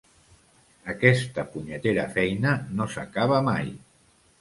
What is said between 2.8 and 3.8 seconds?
no s'acaba mai!